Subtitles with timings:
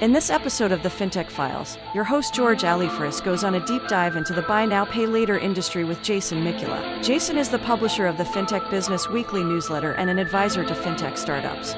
[0.00, 3.88] In this episode of the FinTech Files, your host George Alifris goes on a deep
[3.88, 7.02] dive into the buy now, pay later industry with Jason Mikula.
[7.02, 11.18] Jason is the publisher of the FinTech Business Weekly newsletter and an advisor to FinTech
[11.18, 11.74] startups.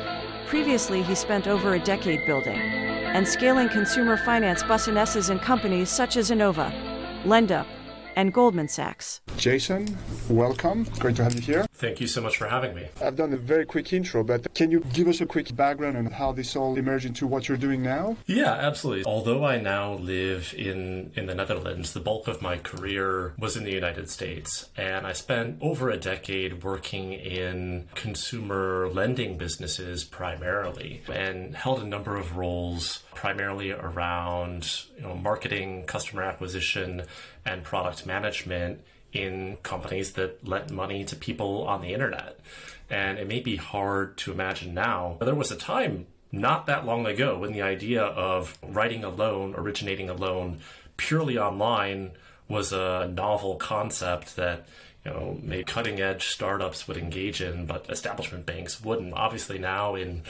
[0.49, 6.19] Previously, he spent over a decade building and scaling consumer finance businesses in companies such
[6.19, 6.71] as Enova,
[7.25, 7.65] LendUp,
[8.17, 9.21] and Goldman Sachs.
[9.37, 9.97] Jason,
[10.29, 10.85] welcome.
[10.99, 11.67] Great to have you here.
[11.75, 12.89] Thank you so much for having me.
[13.03, 16.07] I've done a very quick intro, but can you give us a quick background on
[16.07, 18.17] how this all emerged into what you're doing now?
[18.27, 19.05] Yeah, absolutely.
[19.05, 23.65] Although I now live in, in the Netherlands, the bulk of my career was in
[23.65, 24.69] the United States.
[24.77, 31.87] And I spent over a decade working in consumer lending businesses primarily and held a
[31.87, 37.03] number of roles primarily around you know, marketing, customer acquisition,
[37.45, 38.81] and product management
[39.13, 42.39] in companies that lent money to people on the internet.
[42.89, 46.87] And it may be hard to imagine now, but there was a time not that
[46.87, 50.61] long ago when the idea of writing a loan, originating a loan
[50.97, 52.13] purely online
[52.49, 54.67] was a novel concept that
[55.05, 59.15] you know, maybe cutting edge startups would engage in, but establishment banks wouldn't.
[59.15, 60.23] Obviously, now in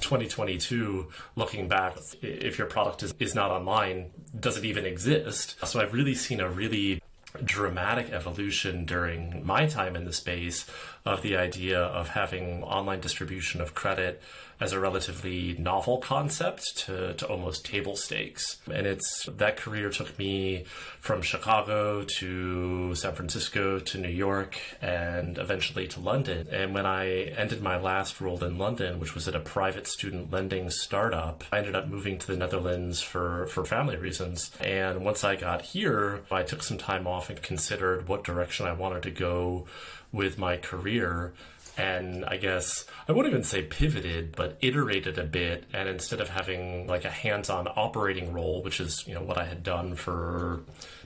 [0.00, 5.56] 2022, looking back, if your product is, is not online, does it even exist?
[5.66, 7.02] So I've really seen a really
[7.42, 10.66] dramatic evolution during my time in the space
[11.04, 14.22] of the idea of having online distribution of credit
[14.60, 18.58] as a relatively novel concept to, to almost table stakes.
[18.72, 20.64] And it's that career took me
[21.00, 26.46] from Chicago to San Francisco to New York and eventually to London.
[26.50, 30.32] And when I ended my last role in London, which was at a private student
[30.32, 34.50] lending startup, I ended up moving to the Netherlands for, for family reasons.
[34.60, 38.72] And once I got here, I took some time off and considered what direction I
[38.72, 39.66] wanted to go
[40.12, 41.32] with my career
[41.76, 45.64] and I guess I wouldn't even say pivoted, but iterated a bit.
[45.72, 49.38] And instead of having like a hands on operating role, which is, you know, what
[49.38, 50.60] I had done for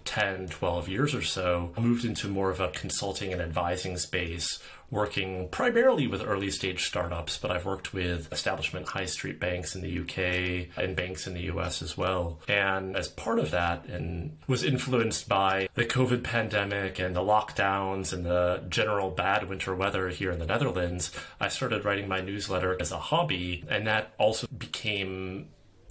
[0.05, 4.58] 10, 12 years or so, moved into more of a consulting and advising space
[4.90, 9.82] working primarily with early stage startups, but I've worked with establishment high street banks in
[9.82, 12.40] the UK and banks in the US as well.
[12.48, 18.12] And as part of that, and was influenced by the COVID pandemic and the lockdowns
[18.12, 22.76] and the general bad winter weather here in the Netherlands, I started writing my newsletter
[22.80, 23.64] as a hobby.
[23.68, 25.48] And that also became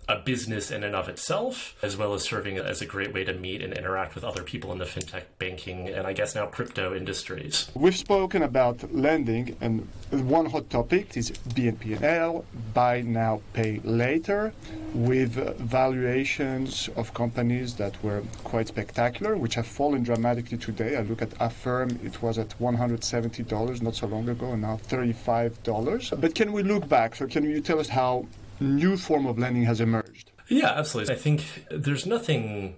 [0.07, 3.33] a business in and of itself, as well as serving as a great way to
[3.33, 6.95] meet and interact with other people in the fintech banking and I guess now crypto
[6.95, 7.69] industries.
[7.73, 14.53] We've spoken about lending, and one hot topic is BNPL, buy now, pay later,
[14.93, 20.95] with valuations of companies that were quite spectacular, which have fallen dramatically today.
[20.95, 26.21] I look at Affirm, it was at $170 not so long ago, and now $35.
[26.21, 27.15] But can we look back?
[27.15, 28.25] So, can you tell us how
[28.59, 30.31] new form of lending has emerged.
[30.47, 31.13] Yeah, absolutely.
[31.13, 32.75] I think there's nothing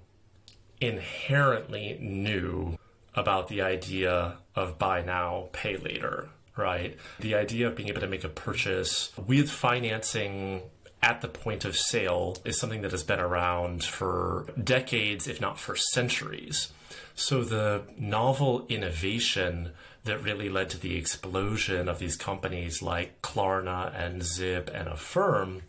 [0.81, 2.77] inherently new
[3.15, 6.97] about the idea of buy now, pay later, right?
[7.19, 10.61] The idea of being able to make a purchase with financing
[11.01, 15.59] at the point of sale is something that has been around for decades, if not
[15.59, 16.71] for centuries.
[17.15, 19.71] So the novel innovation
[20.03, 25.63] that really led to the explosion of these companies like Klarna and Zip and Affirm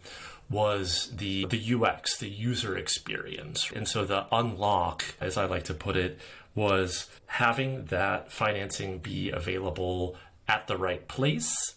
[0.49, 3.71] was the the UX, the user experience.
[3.75, 6.19] And so the unlock, as I like to put it,
[6.55, 10.17] was having that financing be available
[10.49, 11.75] at the right place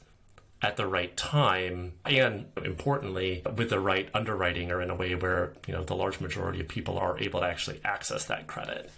[0.64, 5.54] at the right time and importantly with the right underwriting or in a way where
[5.68, 8.90] you know the large majority of people are able to actually access that credit.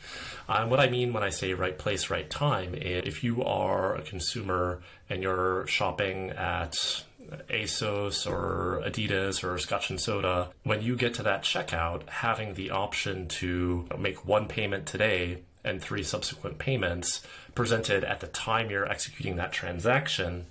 [0.48, 3.96] Um, what i mean when i say right place right time is if you are
[3.96, 7.04] a consumer and you're shopping at
[7.50, 12.70] ASOS or Adidas or Scotch and Soda, when you get to that checkout, having the
[12.70, 17.24] option to make one payment today and three subsequent payments
[17.56, 20.46] presented at the time you're executing that transaction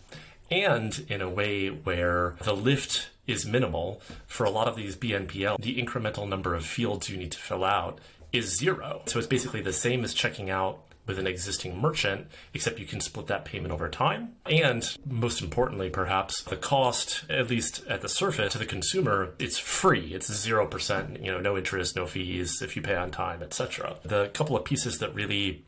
[0.63, 5.61] and in a way where the lift is minimal for a lot of these BNPL,
[5.61, 7.99] the incremental number of fields you need to fill out
[8.33, 9.03] is zero.
[9.07, 13.01] So it's basically the same as checking out with an existing merchant, except you can
[13.01, 14.33] split that payment over time.
[14.47, 19.59] And most importantly, perhaps the cost, at least at the surface to the consumer, it's
[19.59, 20.15] free.
[20.15, 23.97] It's 0%, you know, no interest, no fees if you pay on time, etc.
[24.03, 25.65] The couple of pieces that really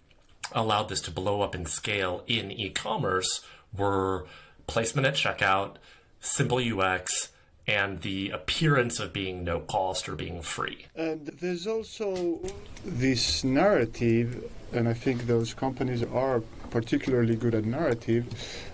[0.52, 3.42] allowed this to blow up in scale in e-commerce
[3.76, 4.26] were
[4.66, 5.76] placement at checkout,
[6.20, 7.30] simple UX,
[7.66, 10.86] and the appearance of being no cost or being free.
[10.94, 12.40] And there's also
[12.84, 18.26] this narrative, and I think those companies are particularly good at narrative,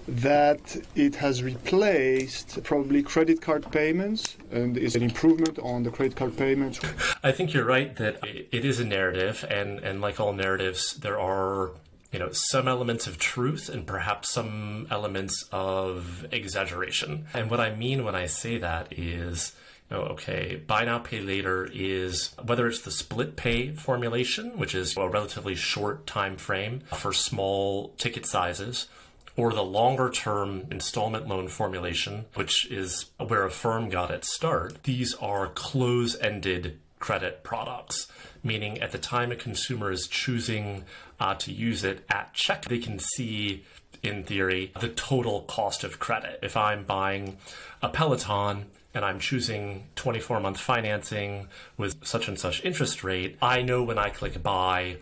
[0.08, 6.16] that it has replaced probably credit card payments and is an improvement on the credit
[6.16, 6.80] card payments.
[7.22, 11.18] I think you're right that it is a narrative, and, and like all narratives, there
[11.18, 11.70] are
[12.12, 17.26] you know some elements of truth and perhaps some elements of exaggeration.
[17.34, 19.52] And what I mean when I say that is
[19.92, 24.96] oh, okay, buy now, pay later is whether it's the split pay formulation, which is
[24.96, 28.88] a relatively short time frame for small ticket sizes,
[29.36, 34.82] or the longer term installment loan formulation, which is where Affirm got its start.
[34.84, 38.06] These are close ended credit products,
[38.42, 40.84] meaning at the time a consumer is choosing
[41.20, 43.64] uh, to use it at check, they can see
[44.02, 46.38] in theory, the total cost of credit.
[46.42, 47.36] If I'm buying
[47.82, 53.62] a Peloton and I'm choosing 24 month financing with such and such interest rate, I
[53.62, 54.96] know when I click buy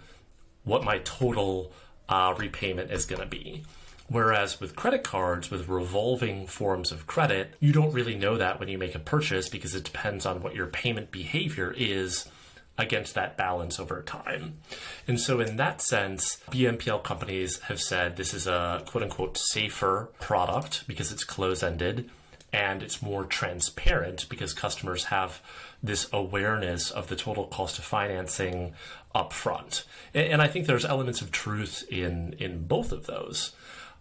[0.64, 1.73] what my total
[2.08, 3.62] uh, repayment is going to be.
[4.11, 8.69] Whereas with credit cards, with revolving forms of credit, you don't really know that when
[8.69, 12.29] you make a purchase because it depends on what your payment behavior is
[12.77, 14.59] against that balance over time.
[15.07, 20.09] And so, in that sense, BNPL companies have said this is a quote unquote safer
[20.19, 22.11] product because it's close ended
[22.53, 25.41] and it's more transparent because customers have
[25.85, 28.73] this awareness of the total cost of financing
[29.15, 29.85] up front.
[30.15, 33.53] And I think there's elements of truth in, in both of those.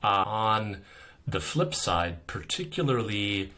[0.03, 0.77] Uh, on
[1.27, 3.51] the flip side, particularly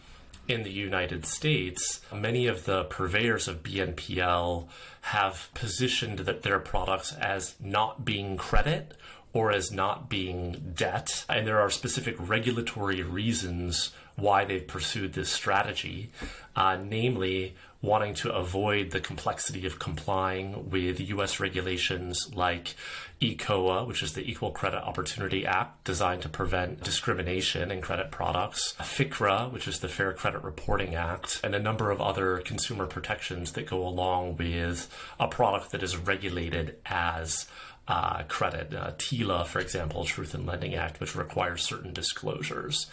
[0.47, 4.67] in the United States, many of the purveyors of BNPL
[5.01, 8.93] have positioned that their products as not being credit
[9.33, 11.25] or as not being debt.
[11.29, 16.11] And there are specific regulatory reasons why they've pursued this strategy,
[16.55, 22.75] uh, namely wanting to avoid the complexity of complying with US regulations like
[23.19, 28.73] ECOA, which is the Equal Credit Opportunity Act designed to prevent discrimination in credit products,
[28.79, 33.53] FICRA, which is the Fair Credit Reporting Act, and a number of other consumer protections
[33.53, 34.89] that go along with
[35.19, 37.47] a product that is regulated as
[37.87, 38.73] uh, credit.
[38.73, 42.87] Uh, TILA, for example, Truth in Lending Act, which requires certain disclosures.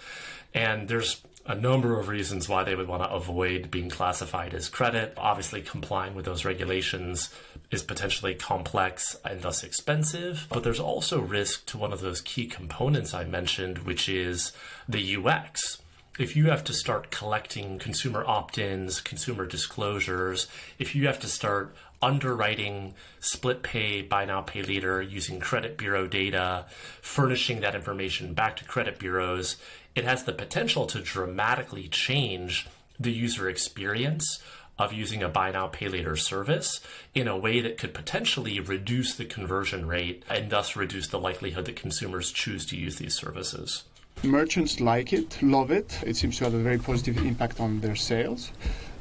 [0.54, 4.68] And there's a number of reasons why they would want to avoid being classified as
[4.68, 5.14] credit.
[5.16, 7.34] Obviously, complying with those regulations
[7.70, 10.46] is potentially complex and thus expensive.
[10.50, 14.52] But there's also risk to one of those key components I mentioned, which is
[14.86, 15.78] the UX
[16.18, 21.28] if you have to start collecting consumer opt ins, consumer disclosures, if you have to
[21.28, 26.66] start underwriting split pay, buy now, pay later using credit bureau data,
[27.00, 29.56] furnishing that information back to credit bureaus,
[29.98, 32.68] it has the potential to dramatically change
[33.00, 34.40] the user experience
[34.78, 36.80] of using a buy now pay later service
[37.14, 41.64] in a way that could potentially reduce the conversion rate and thus reduce the likelihood
[41.64, 43.82] that consumers choose to use these services.
[44.22, 45.98] Merchants like it, love it.
[46.06, 48.52] It seems to have a very positive impact on their sales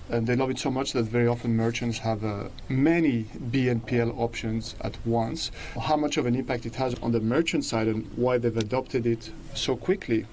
[0.10, 4.74] and they love it so much that very often merchants have uh, many BNPL options
[4.82, 5.52] at once.
[5.80, 9.06] How much of an impact it has on the merchant side and why they've adopted
[9.06, 10.26] it so quickly?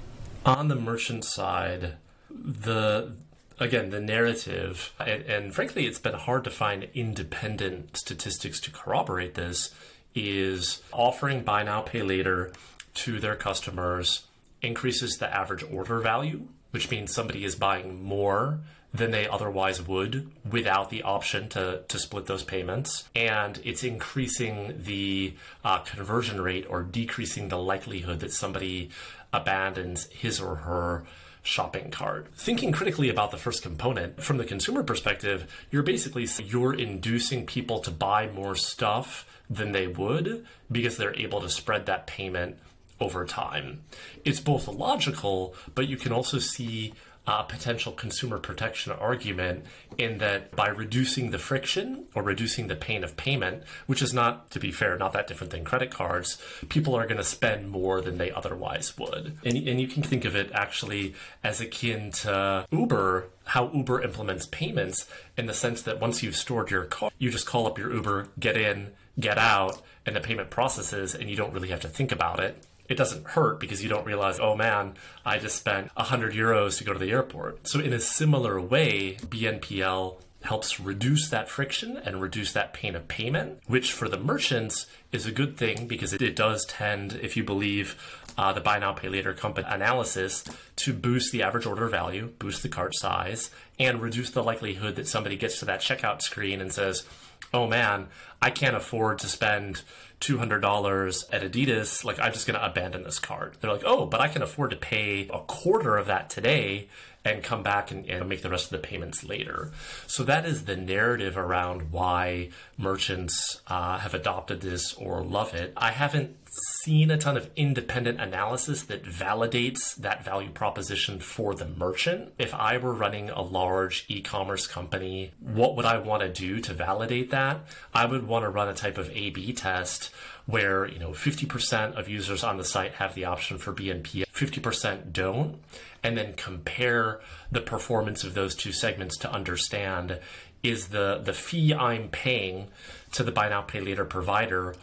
[0.45, 1.95] On the merchant side,
[2.31, 3.13] the
[3.59, 9.35] again the narrative and, and frankly it's been hard to find independent statistics to corroborate
[9.35, 9.73] this
[10.13, 12.53] is offering buy now pay later
[12.95, 14.25] to their customers
[14.61, 16.43] increases the average order value
[16.73, 18.59] which means somebody is buying more
[18.95, 23.09] than they otherwise would without the option to, to split those payments.
[23.15, 28.91] And it's increasing the uh, conversion rate or decreasing the likelihood that somebody
[29.35, 31.05] abandons his or her
[31.43, 32.29] shopping cart.
[32.35, 37.81] Thinking critically about the first component from the consumer perspective, you're basically you're inducing people
[37.81, 42.59] to buy more stuff than they would because they're able to spread that payment
[42.99, 43.83] over time.
[44.25, 46.95] It's both logical, but you can also see
[47.27, 49.65] uh, potential consumer protection argument
[49.97, 54.51] in that by reducing the friction or reducing the pain of payment, which is not,
[54.51, 58.01] to be fair, not that different than credit cards, people are going to spend more
[58.01, 59.39] than they otherwise would.
[59.45, 64.47] And, and you can think of it actually as akin to Uber, how Uber implements
[64.47, 67.93] payments in the sense that once you've stored your car, you just call up your
[67.93, 71.89] Uber, get in, get out, and the payment processes, and you don't really have to
[71.89, 75.95] think about it it doesn't hurt because you don't realize, oh man, I just spent
[75.97, 77.67] 100 euros to go to the airport.
[77.67, 83.09] So, in a similar way, BNPL helps reduce that friction and reduce that pain of
[83.09, 87.43] payment, which for the merchants is a good thing because it, does tend, if you
[87.43, 87.97] believe
[88.37, 90.45] uh, the buy now pay later company analysis,
[90.77, 95.09] to boost the average order value, boost the cart size, and reduce the likelihood that
[95.09, 97.07] somebody gets to that checkout screen and says,
[97.55, 98.09] oh man,
[98.43, 99.83] I can't afford to spend
[100.25, 102.05] $200 at Adidas.
[102.05, 103.57] Like, I'm just going to abandon this card.
[103.61, 106.89] They're like, oh, but I can afford to pay a quarter of that today
[107.25, 109.71] and come back and, and, make the rest of the payments later.
[110.07, 115.73] So that is the narrative around why merchants uh, have adopted this or love it.
[115.77, 121.67] I haven't seen a ton of independent analysis that validates that value proposition for the
[121.67, 122.33] merchant.
[122.39, 126.61] If I were running a large e commerce company, what would I want to do
[126.61, 127.67] to validate that?
[127.93, 130.13] I would want to run a type of A B test
[130.47, 135.13] where you know 50% of users on the site have the option for BNP, 50%
[135.13, 135.57] don't,
[136.03, 137.21] and then compare
[137.51, 140.21] the performance of those two segments to understand
[140.63, 142.69] is the the fee I'm paying
[143.13, 144.75] to the buy now pay later provider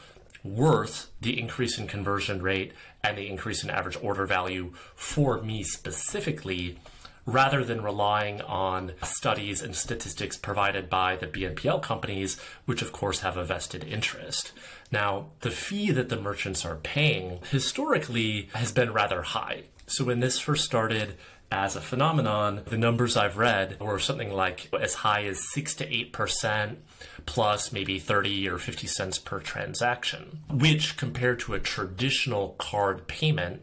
[0.44, 5.64] worth the increase in conversion rate and the increase in average order value for me
[5.64, 6.78] specifically
[7.26, 13.20] rather than relying on studies and statistics provided by the BNPL companies, which of course
[13.20, 14.52] have a vested interest.
[14.92, 19.64] Now, the fee that the merchants are paying historically has been rather high.
[19.86, 21.16] So when this first started
[21.52, 25.88] as a phenomenon, the numbers I've read were something like as high as 6 to
[25.88, 26.78] 8%
[27.26, 33.62] plus maybe 30 or 50 cents per transaction, which compared to a traditional card payment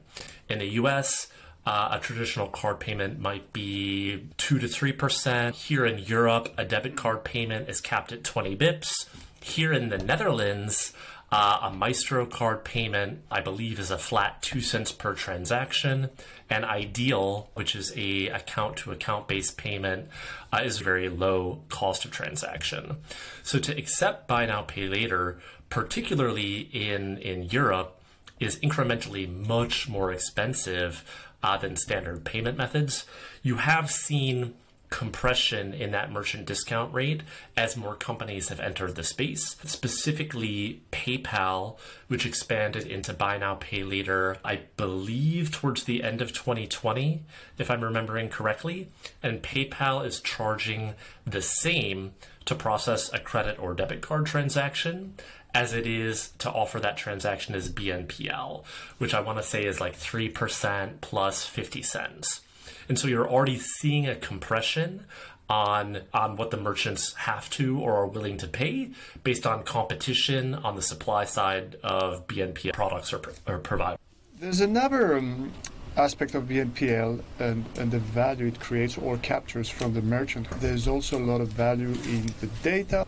[0.49, 1.29] in the US,
[1.67, 5.55] uh, a traditional card payment might be 2 to 3%.
[5.55, 9.07] Here in Europe, a debit card payment is capped at 20 bips.
[9.41, 10.93] Here in the Netherlands,
[11.31, 16.11] uh, a Maestro card payment, I believe, is a flat two cents per transaction.
[16.49, 20.09] And iDEAL, which is a account to account based payment,
[20.53, 22.97] uh, is a very low cost of transaction.
[23.43, 28.01] So to accept buy now pay later, particularly in in Europe,
[28.41, 31.05] is incrementally much more expensive
[31.43, 33.05] uh, than standard payment methods.
[33.43, 34.55] You have seen
[34.91, 37.23] compression in that merchant discount rate
[37.57, 39.57] as more companies have entered the space.
[39.65, 41.77] Specifically, PayPal,
[42.09, 47.23] which expanded into buy now, pay later, I believe towards the end of 2020,
[47.59, 48.89] if I'm remembering correctly.
[49.23, 50.95] And PayPal is charging
[51.27, 52.13] the same
[52.47, 55.15] to process a credit or debit card transaction
[55.55, 58.65] as it is to offer that transaction as BNPL,
[58.99, 62.41] which I want to say is like 3% plus 50 cents.
[62.89, 65.05] And so you're already seeing a compression
[65.49, 68.91] on on what the merchants have to or are willing to pay
[69.25, 73.99] based on competition on the supply side of BNPL products or, or providers.
[74.39, 75.53] There's another um,
[75.97, 80.49] aspect of BNPL and, and the value it creates or captures from the merchant.
[80.61, 83.07] There's also a lot of value in the data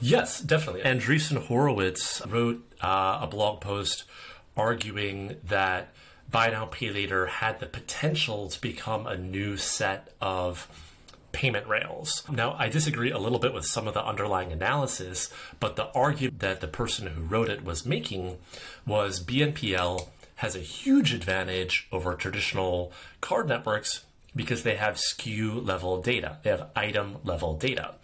[0.00, 0.82] Yes, definitely.
[0.82, 4.04] Andreessen Horowitz wrote uh, a blog post
[4.56, 5.92] arguing that
[6.30, 10.68] buy now pay later had the potential to become a new set of
[11.32, 12.24] payment rails.
[12.30, 16.40] Now, I disagree a little bit with some of the underlying analysis, but the argument
[16.40, 18.38] that the person who wrote it was making
[18.86, 24.04] was BNPL has a huge advantage over traditional card networks
[24.34, 26.38] because they have SKU level data.
[26.42, 27.94] They have item level data.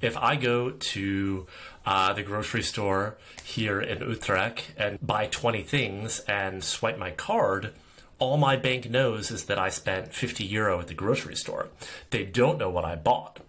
[0.00, 1.46] If I go to
[1.86, 7.72] uh, the grocery store here in Utrecht and buy 20 things and swipe my card,
[8.18, 11.68] all my bank knows is that I spent 50 euro at the grocery store.
[12.10, 13.40] They don't know what I bought.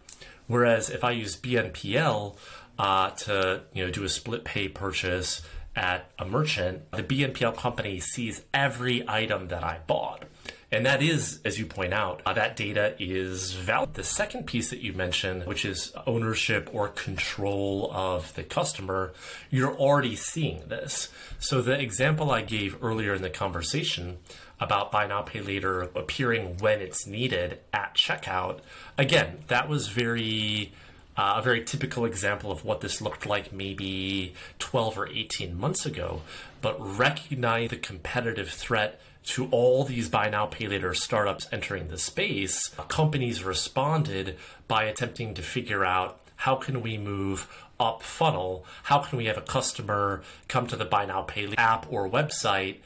[0.48, 2.36] Whereas if I use BNPL
[2.78, 5.42] uh, to you know do a split pay purchase
[5.76, 10.26] at a merchant, the BNPL company sees every item that I bought.
[10.72, 13.94] And that is, as you point out, uh, that data is valid.
[13.94, 19.14] The second piece that you mentioned, which is ownership or control of the customer,
[19.50, 21.10] you're already seeing this.
[21.40, 24.18] So the example I gave earlier in the conversation
[24.60, 28.60] about buy now, pay later appearing when it's needed at checkout,
[28.98, 30.74] again, that was very
[31.18, 35.86] uh, a very typical example of what this looked like maybe 12 or 18 months
[35.86, 36.22] ago,
[36.62, 41.98] but recognize the competitive threat to all these buy now, pay later startups entering the
[41.98, 47.48] space, companies responded by attempting to figure out how can we move
[47.80, 48.66] up funnel?
[48.84, 52.10] How can we have a customer come to the buy now, pay later app or
[52.10, 52.78] website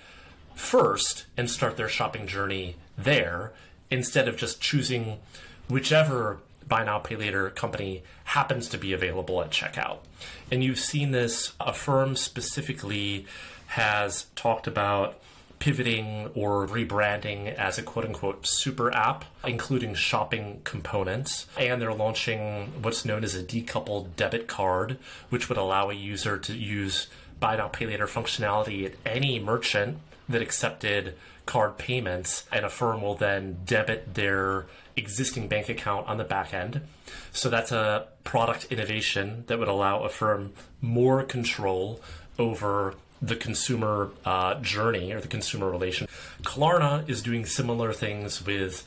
[0.55, 3.51] first and start their shopping journey there
[3.89, 5.19] instead of just choosing
[5.67, 9.97] whichever buy now, pay later company happens to be available at checkout.
[10.51, 13.25] And you've seen this, Affirm specifically
[13.67, 15.19] has talked about
[15.59, 21.47] pivoting or rebranding as a quote unquote super app, including shopping components.
[21.57, 24.97] And they're launching what's known as a decoupled debit card,
[25.29, 27.07] which would allow a user to use
[27.39, 29.97] buy now, pay later functionality at any merchant
[30.27, 34.65] that accepted card payments, and Affirm will then debit their
[34.99, 36.81] existing bank account on the back end.
[37.31, 42.01] So that's a product innovation that would allow Affirm more control
[42.37, 46.07] over the consumer uh, journey or the consumer relation.
[46.43, 48.85] Klarna is doing similar things with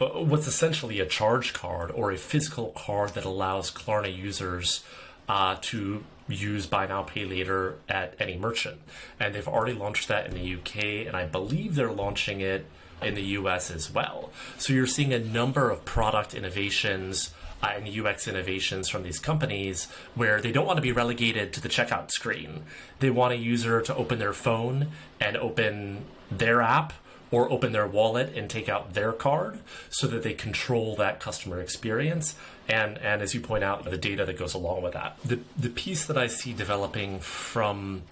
[0.00, 4.84] uh, what's essentially a charge card or a physical card that allows Klarna users
[5.28, 8.80] uh, to use buy now pay later at any merchant
[9.20, 12.64] and they've already launched that in the uk and i believe they're launching it
[13.02, 14.30] in the us as well.
[14.58, 17.32] So you're seeing a number of product innovations
[17.62, 21.60] uh, and ux innovations from these companies where they don't want to be relegated to
[21.60, 22.64] the checkout screen.
[23.00, 24.88] They want a user to open their phone
[25.20, 26.92] and open their app
[27.30, 29.58] or open their wallet and take out their card
[29.90, 32.36] so that they control that customer experience.
[32.68, 35.16] And and as you point out the data that goes along with that.
[35.24, 38.02] The the piece that i see developing from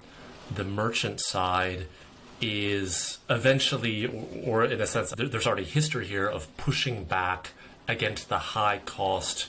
[0.52, 1.86] the merchant side
[2.42, 4.06] is eventually
[4.44, 7.52] or in a sense there's already history here of pushing back
[7.88, 9.48] against the high cost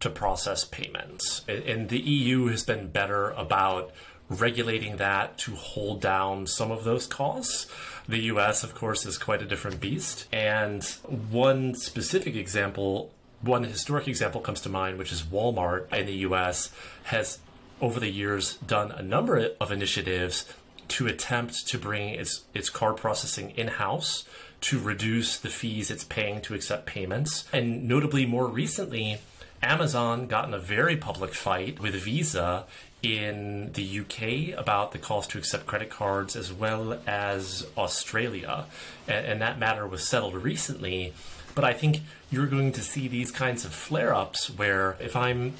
[0.00, 3.90] to process payments and the eu has been better about
[4.28, 7.66] regulating that to hold down some of those costs
[8.08, 10.26] the US, of course, is quite a different beast.
[10.32, 10.84] And
[11.30, 13.10] one specific example,
[13.40, 16.70] one historic example comes to mind, which is Walmart in the US
[17.04, 17.38] has
[17.80, 20.52] over the years done a number of initiatives
[20.88, 24.24] to attempt to bring its its card processing in-house
[24.60, 27.44] to reduce the fees it's paying to accept payments.
[27.52, 29.18] And notably more recently,
[29.62, 32.64] Amazon got in a very public fight with Visa
[33.02, 38.64] in the UK about the cost to accept credit cards as well as Australia.
[39.06, 41.12] And, and, that matter was settled recently.
[41.54, 42.00] But I think
[42.30, 45.52] you're going to see these kinds of flare ups where if I'm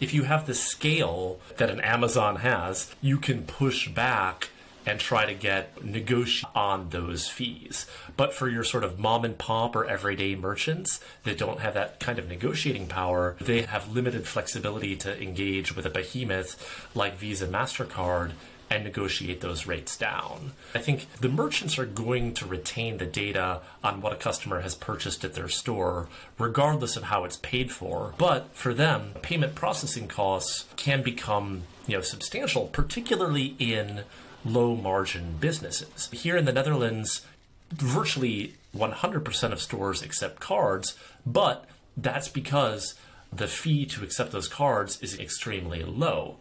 [0.00, 4.50] if you have the scale that an Amazon has, you can push back
[4.86, 7.86] and try to get negotiate on those fees.
[8.16, 12.00] But for your sort of mom and pop or everyday merchants that don't have that
[12.00, 17.46] kind of negotiating power, they have limited flexibility to engage with a behemoth like Visa,
[17.46, 18.32] MasterCard
[18.70, 20.52] and negotiate those rates down.
[20.74, 24.74] I think the merchants are going to retain the data on what a customer has
[24.74, 28.14] purchased at their store, regardless of how it's paid for.
[28.18, 34.02] But for them, payment processing costs can become you know substantial, particularly in
[34.44, 36.08] low margin businesses.
[36.12, 37.24] Here in the Netherlands,
[37.72, 41.64] virtually 100% of stores accept cards, but
[41.96, 42.94] that's because
[43.32, 46.36] the fee to accept those cards is extremely low.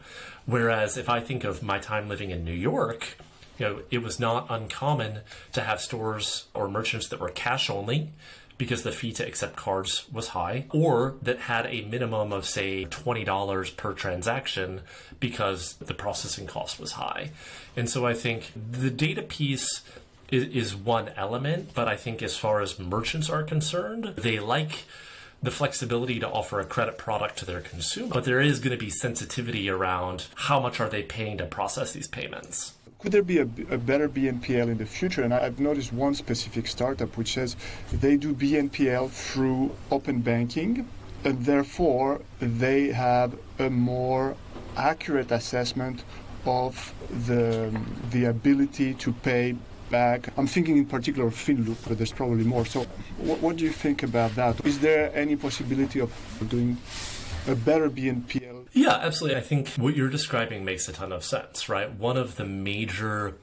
[0.46, 3.18] Whereas if I think of my time living in New York,
[3.58, 5.20] you know, it was not uncommon
[5.54, 8.12] to have stores or merchants that were cash only
[8.58, 12.86] because the fee to accept cards was high, or that had a minimum of, say,
[12.86, 14.82] $20 per transaction
[15.20, 17.32] because the processing cost was high.
[17.76, 19.82] And so I think the data piece
[20.32, 24.86] is, is one element, but I think as far as merchants are concerned, they like
[25.44, 28.84] the flexibility to offer a credit product to their consumer, but there is going to
[28.84, 33.40] be sensitivity around how much are they paying to process these payments could there be
[33.40, 35.24] a, a, better BNPL in the future?
[35.24, 37.58] And I've noticed one specific startup which says
[37.92, 40.88] they do BNPL through open banking,
[41.26, 44.38] and therefore they have a more
[44.78, 46.06] accurate assessment
[46.46, 46.94] of
[47.28, 47.78] the
[48.12, 49.56] the ability to pay
[50.00, 50.20] back.
[50.38, 52.66] I'm thinking in particular of Finloop, but there's probably more.
[52.66, 52.80] So,
[53.28, 54.54] what, what do you think about that?
[54.66, 56.12] Is there any possibility of
[56.50, 56.78] doing
[57.48, 58.68] a better BNPL.
[58.74, 59.38] Yeah, absolutely.
[59.38, 61.92] I think what you're describing makes a ton of sense, right?
[61.92, 63.36] One of the major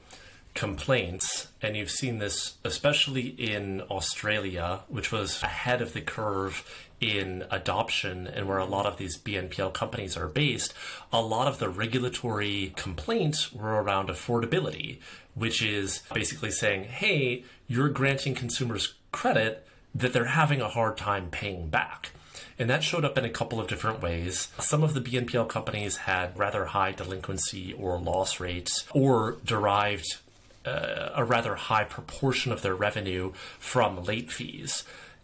[0.53, 7.43] complaints, and you've seen this especially in Australia, which was ahead of the curve in
[7.49, 10.73] adoption and where a lot of these BNPL companies are based,
[11.11, 14.99] a lot of the regulatory complaints were around affordability,
[15.33, 21.29] which is basically saying, hey, you're granting consumers credit that they're having a hard time
[21.31, 22.11] paying back.
[22.59, 24.49] And that showed up in a couple of different ways.
[24.59, 30.17] Some of the BNPL companies had rather high delinquency or loss rates or derived
[30.65, 34.83] uh, a rather high proportion of their revenue from late fees.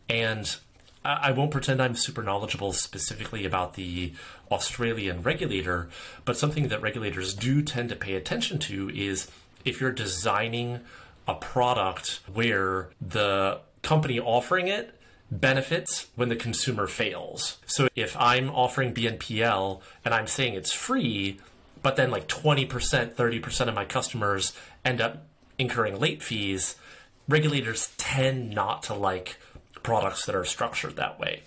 [0.10, 0.56] And
[1.04, 4.14] I won't pretend I'm super knowledgeable specifically about the
[4.52, 5.90] Australian regulator,
[6.26, 9.30] but something that regulators do tend to pay attention to is
[9.64, 10.82] if you're designing
[11.28, 14.96] a product where the company offering it
[15.32, 17.58] benefits when the consumer fails.
[17.66, 21.40] So if I'm offering BNPL and I'm saying it's free,
[21.82, 25.27] but then like 20%, 30% of my customers end up
[25.58, 26.76] incurring late fees,
[27.28, 29.38] regulators tend not to like
[29.84, 31.42] products that are structured that way.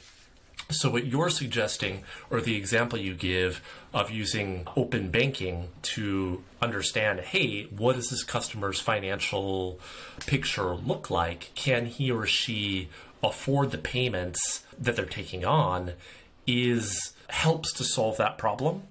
[0.71, 3.61] So, what you're suggesting, or the example you give
[3.93, 9.81] of using open banking to understand, hey, what does this customer's financial
[10.27, 11.51] picture look like?
[11.57, 12.89] Can he or she
[13.23, 15.93] afford the payments that they're taking on?
[16.47, 18.83] Is helps to solve that problem.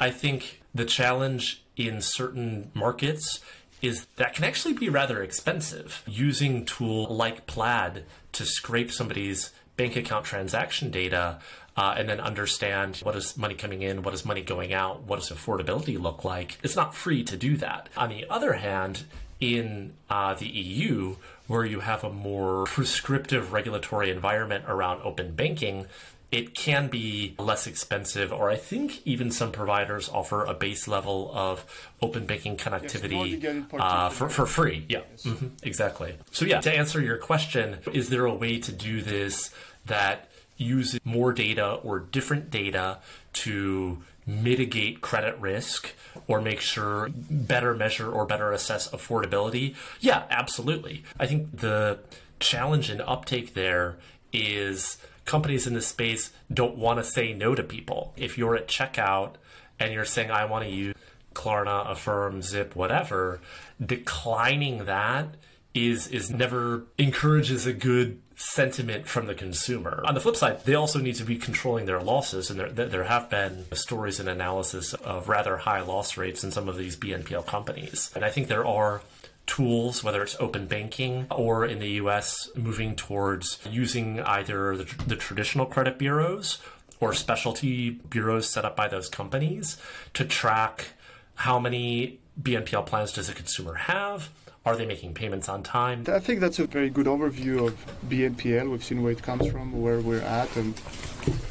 [0.00, 3.40] I think the challenge in certain markets
[3.84, 6.02] is that can actually be rather expensive.
[6.06, 11.40] Using tool like Plaid to scrape somebody's bank account transaction data
[11.76, 15.20] uh, and then understand what is money coming in, what is money going out, what
[15.20, 16.58] does affordability look like.
[16.62, 17.88] It's not free to do that.
[17.96, 19.04] On the other hand,
[19.40, 21.16] in uh, the EU,
[21.46, 25.86] where you have a more prescriptive regulatory environment around open banking,
[26.34, 31.30] it can be less expensive, or I think even some providers offer a base level
[31.32, 31.64] of
[32.02, 34.84] open banking connectivity yes, uh, for, for free.
[34.88, 35.22] Yeah, yes.
[35.22, 36.16] mm-hmm, exactly.
[36.32, 39.54] So, yeah, to answer your question, is there a way to do this
[39.86, 42.98] that uses more data or different data
[43.34, 45.92] to mitigate credit risk
[46.26, 49.76] or make sure better measure or better assess affordability?
[50.00, 51.04] Yeah, absolutely.
[51.16, 52.00] I think the
[52.40, 53.98] challenge and uptake there
[54.32, 58.12] is companies in this space don't want to say no to people.
[58.16, 59.34] If you're at checkout
[59.78, 60.94] and you're saying, I want to use
[61.34, 63.40] Klarna, Affirm, Zip, whatever,
[63.84, 65.34] declining that
[65.74, 70.02] is is never encourages a good sentiment from the consumer.
[70.06, 73.04] On the flip side, they also need to be controlling their losses, and there, there
[73.04, 77.46] have been stories and analysis of rather high loss rates in some of these BNPL
[77.46, 78.10] companies.
[78.14, 79.02] And I think there are
[79.46, 85.16] tools, whether it's open banking or in the US, moving towards using either the, the
[85.16, 86.58] traditional credit bureaus
[87.00, 89.76] or specialty bureaus set up by those companies
[90.14, 90.88] to track
[91.36, 94.30] how many BNPL plans does a consumer have?
[94.66, 96.04] Are they making payments on time?
[96.08, 97.74] I think that's a very good overview of
[98.08, 98.70] BNPL.
[98.70, 100.74] We've seen where it comes from, where we're at, and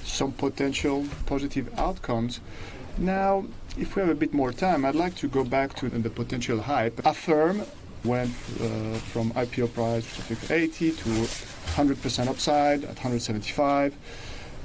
[0.04, 2.40] some potential positive outcomes.
[2.98, 3.46] Now,
[3.78, 6.62] if we have a bit more time, I'd like to go back to the potential
[6.62, 7.06] hype.
[7.06, 7.64] Affirm
[8.06, 11.10] went uh, from IPO price of 80 to
[11.76, 13.96] 100% upside at 175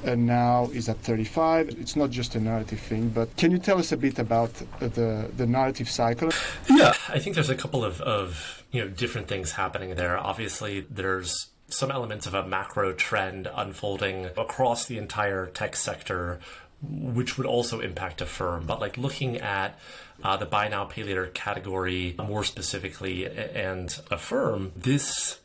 [0.04, 1.70] and now is at 35.
[1.70, 5.30] It's not just a narrative thing, but can you tell us a bit about the
[5.36, 6.30] the narrative cycle?
[6.70, 10.16] Yeah, I think there's a couple of, of you know different things happening there.
[10.16, 16.38] Obviously, there's some elements of a macro trend unfolding across the entire tech sector,
[16.82, 18.66] which would also impact Affirm.
[18.66, 19.78] But like looking at
[20.22, 25.38] uh, the buy now, pay later category more specifically and Affirm, this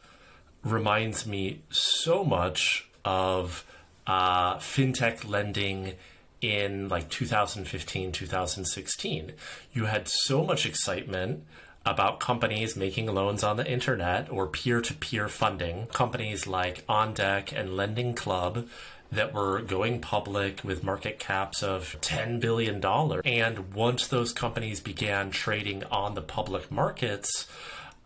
[0.64, 3.66] reminds me so much of
[4.08, 5.94] uh, fintech lending
[6.42, 9.34] in like 2015, 2016.
[9.74, 11.46] You had so much excitement
[11.86, 15.88] about companies making loans on the internet or peer to peer funding.
[15.88, 18.68] Companies like OnDeck and Lending Club
[19.14, 22.84] that were going public with market caps of $10 billion.
[23.26, 27.48] And once those companies began trading on the public markets,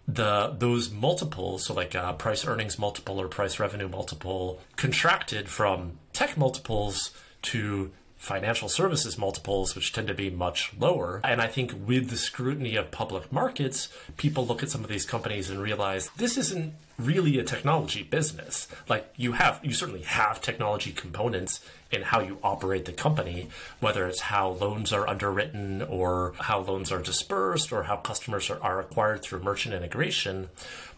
[0.07, 5.93] the those multiples, so like a price earnings multiple or price revenue multiple, contracted from
[6.13, 11.21] tech multiples to financial services multiples, which tend to be much lower.
[11.23, 15.05] And I think with the scrutiny of public markets, people look at some of these
[15.05, 18.67] companies and realize this isn't really a technology business.
[18.89, 23.49] Like you have, you certainly have technology components in how you operate the company,
[23.79, 28.61] whether it's how loans are underwritten or how loans are dispersed or how customers are,
[28.61, 30.49] are acquired through merchant integration.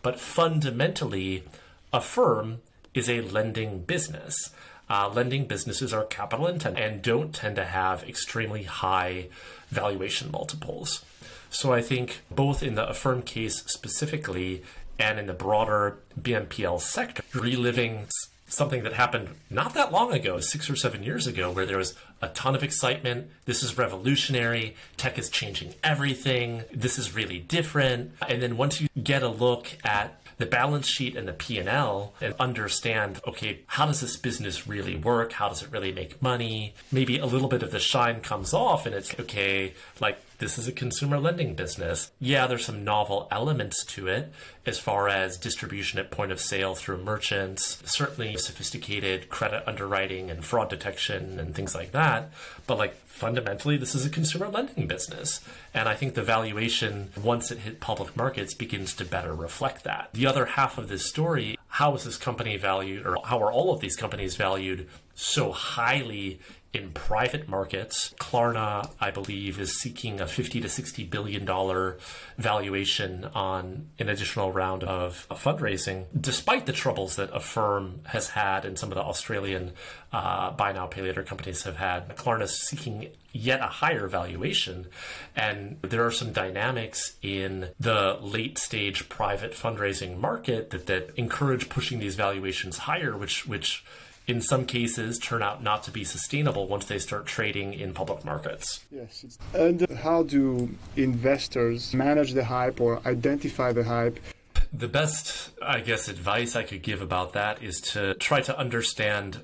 [0.02, 1.44] But fundamentally,
[1.92, 2.62] Affirm
[2.94, 4.52] is a lending business.
[4.90, 9.28] Uh, lending businesses are capital intensive and don't tend to have extremely high
[9.70, 11.06] valuation multiples.
[11.50, 14.64] So I think both in the Affirm case specifically
[14.98, 18.08] and in the broader BNPL sector, reliving
[18.48, 21.96] something that happened not that long ago, six or seven years ago, where there was
[22.22, 23.30] a ton of excitement.
[23.46, 24.76] This is revolutionary.
[24.98, 26.64] Tech is changing everything.
[26.74, 28.12] This is really different.
[28.28, 32.34] And then once you get a look at the balance sheet and the P&L and
[32.40, 35.34] understand, okay, how does this business really work?
[35.34, 36.74] How does it really make money?
[36.92, 40.68] Maybe a little bit of the shine comes off and it's okay, like this is
[40.68, 42.12] a consumer lending business.
[42.20, 44.32] Yeah, there's some novel elements to it
[44.66, 50.44] as far as distribution at point of sale through merchants, certainly sophisticated credit underwriting and
[50.44, 52.32] fraud detection and things like that.
[52.68, 55.42] But like fundamentally, this is a consumer lending business.
[55.74, 60.10] And I think the valuation, once it hit public markets, begins to better reflect that.
[60.14, 63.72] The other half of this story how is this company valued, or how are all
[63.72, 66.40] of these companies valued so highly
[66.72, 68.14] in private markets.
[68.20, 71.98] Klarna, I believe, is seeking a 50 to 60 billion dollar
[72.38, 78.78] valuation on an additional round of fundraising, despite the troubles that Affirm has had and
[78.78, 79.72] some of the Australian
[80.14, 82.16] uh, buy now pay later companies have had.
[82.16, 84.88] Klarna is seeking yet a higher valuation,
[85.36, 91.70] and there are some dynamics in the late stage private fundraising market that that encourage
[91.70, 93.84] pushing these valuations higher, which which
[94.30, 98.24] in some cases turn out not to be sustainable once they start trading in public
[98.24, 98.86] markets.
[98.92, 99.40] Yes.
[99.56, 104.20] And how do investors manage the hype or identify the hype?
[104.72, 109.40] The best, I guess, advice I could give about that is to try to understand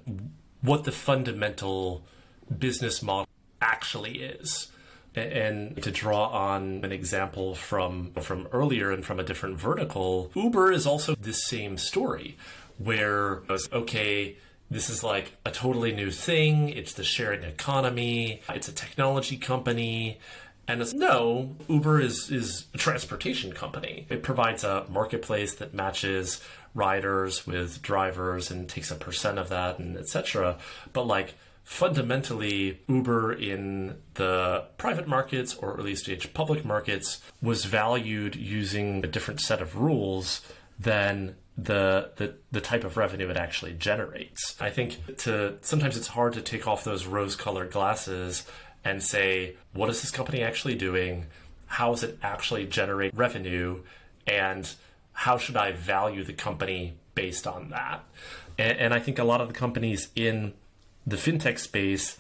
[0.62, 2.06] what the fundamental
[2.56, 3.28] business model
[3.60, 4.72] actually is.
[5.16, 10.74] And to draw on an example from from earlier and from a different vertical, Uber
[10.74, 12.38] is also this same story
[12.78, 14.36] where okay,
[14.76, 16.68] this is like a totally new thing.
[16.68, 18.42] It's the sharing economy.
[18.50, 20.20] It's a technology company.
[20.68, 24.06] And it's, no, Uber is, is a transportation company.
[24.10, 26.42] It provides a marketplace that matches
[26.74, 30.58] riders with drivers and takes a percent of that and etc.
[30.92, 38.36] But like fundamentally, Uber in the private markets or early stage public markets was valued
[38.36, 40.42] using a different set of rules
[40.78, 44.56] than the, the the type of revenue it actually generates.
[44.60, 48.44] I think to sometimes it's hard to take off those rose-colored glasses
[48.84, 51.28] and say, what is this company actually doing?
[51.68, 53.82] How does it actually generate revenue?
[54.28, 54.70] And
[55.14, 58.04] how should I value the company based on that?
[58.58, 60.54] And, and I think a lot of the companies in
[61.08, 62.18] the fintech space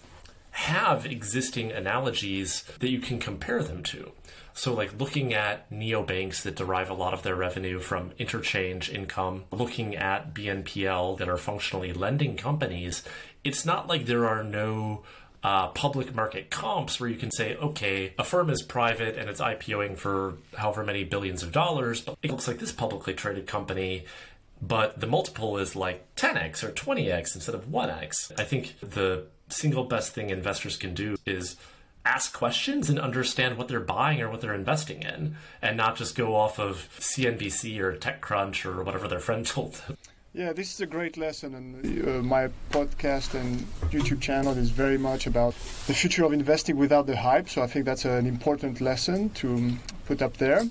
[0.55, 4.11] have existing analogies that you can compare them to.
[4.53, 9.43] So, like looking at neobanks that derive a lot of their revenue from interchange income,
[9.51, 13.03] looking at BNPL that are functionally lending companies,
[13.43, 15.03] it's not like there are no
[15.43, 19.41] uh, public market comps where you can say, okay, a firm is private and it's
[19.41, 24.05] IPOing for however many billions of dollars, but it looks like this publicly traded company
[24.61, 28.39] but the multiple is like 10x or 20x instead of 1x.
[28.39, 31.55] I think the single best thing investors can do is
[32.05, 36.15] ask questions and understand what they're buying or what they're investing in and not just
[36.15, 39.97] go off of CNBC or TechCrunch or whatever their friend told them.
[40.33, 44.97] Yeah, this is a great lesson, and uh, my podcast and YouTube channel is very
[44.97, 45.53] much about
[45.87, 47.47] the future of investing without the hype.
[47.47, 49.71] So I think that's an important lesson to
[50.05, 50.63] put up there.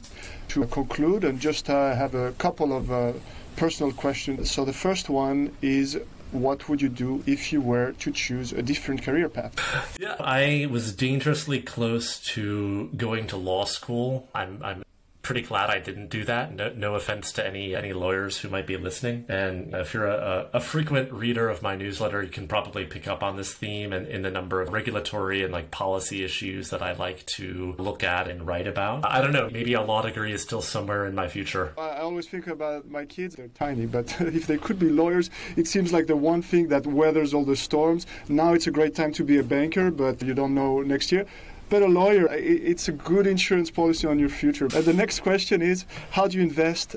[0.48, 3.14] To conclude, and just uh, have a couple of uh,
[3.56, 4.50] personal questions.
[4.50, 5.98] So the first one is
[6.34, 9.54] what would you do if you were to choose a different career path?
[9.98, 14.28] Yeah, I was dangerously close to going to law school.
[14.34, 14.82] I'm, I'm
[15.24, 16.54] pretty glad I didn't do that.
[16.54, 19.24] No, no, offense to any any lawyers who might be listening.
[19.28, 23.22] And if you're a, a, frequent reader of my newsletter, you can probably pick up
[23.22, 26.92] on this theme and in the number of regulatory and like policy issues that I
[26.92, 29.04] like to look at and write about.
[29.04, 29.48] I don't know.
[29.50, 31.72] Maybe a law degree is still somewhere in my future.
[31.78, 33.34] I always think about my kids.
[33.34, 36.86] They're tiny, but if they could be lawyers, it seems like the one thing that
[36.86, 38.06] weathers all the storms.
[38.28, 41.26] Now it's a great time to be a banker, but you don't know next year
[41.74, 44.66] but a lawyer, it's a good insurance policy on your future.
[44.66, 46.94] And the next question is, how do you invest?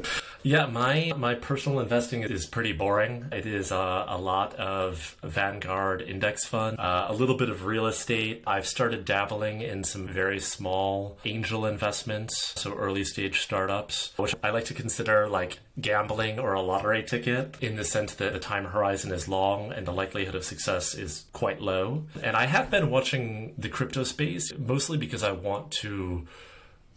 [0.48, 3.26] Yeah, my my personal investing is pretty boring.
[3.34, 7.86] It is uh, a lot of Vanguard index fund, uh, a little bit of real
[7.86, 8.44] estate.
[8.48, 14.52] I've started dabbling in some very small angel investments, so early stage startups, which I
[14.52, 18.68] like to consider like gambling or a lottery ticket in the sense that the time
[18.68, 22.06] horizon is long and the likelihood of success is quite low.
[22.24, 26.26] And I have been watching the crypto space mostly because I want to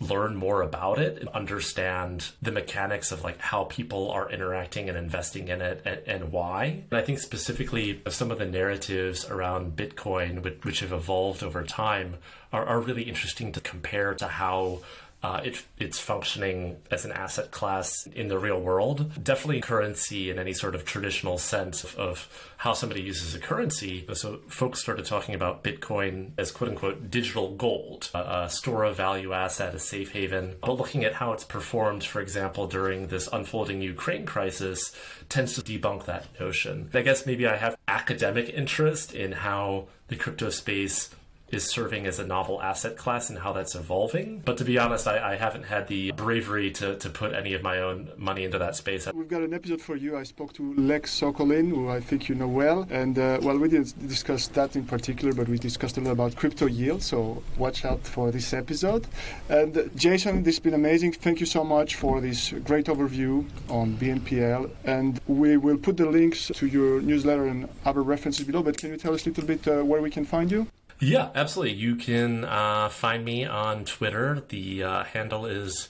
[0.00, 4.96] learn more about it and understand the mechanics of like how people are interacting and
[4.96, 6.84] investing in it and, and, why.
[6.90, 11.62] And I think specifically some of the narratives around Bitcoin, which, which have evolved over
[11.64, 12.16] time,
[12.50, 14.80] are, are really interesting to compare to how
[15.22, 19.22] uh, it, it's functioning as an asset class in the real world.
[19.22, 24.06] Definitely currency in any sort of traditional sense of, of, how somebody uses a currency.
[24.12, 28.96] So folks started talking about Bitcoin as quote unquote digital gold, a, a store of
[28.96, 30.56] value asset, a safe haven.
[30.60, 34.94] But looking at how it's performed, for example, during this unfolding Ukraine crisis,
[35.30, 36.90] tends to debunk that notion.
[36.92, 41.08] I guess maybe I have academic interest in how the crypto space
[41.50, 44.40] is serving as a novel asset class and how that's evolving.
[44.44, 47.62] But to be honest, I, I haven't had the bravery to, to put any of
[47.62, 49.08] my own money into that space.
[49.12, 50.16] We've got an episode for you.
[50.16, 52.86] I spoke to Lex Sokolin, who I think you know well.
[52.90, 56.36] And uh, well, we didn't discuss that in particular, but we discussed a lot about
[56.36, 57.02] crypto yield.
[57.02, 59.06] So watch out for this episode.
[59.48, 61.12] And uh, Jason, this has been amazing.
[61.12, 64.70] Thank you so much for this great overview on BNPL.
[64.84, 68.62] And we will put the links to your newsletter and other references below.
[68.62, 70.66] But can you tell us a little bit uh, where we can find you?
[71.00, 71.74] Yeah, absolutely.
[71.76, 74.42] You can uh, find me on Twitter.
[74.48, 75.88] The uh, handle is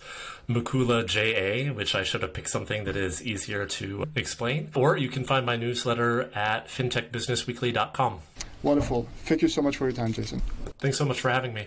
[0.49, 4.71] mikulaja which I should have picked something that is easier to explain.
[4.75, 8.21] Or you can find my newsletter at fintechbusinessweekly.com.
[8.63, 9.09] Wonderful.
[9.25, 10.43] Thank you so much for your time, Jason.
[10.79, 11.67] Thanks so much for having me.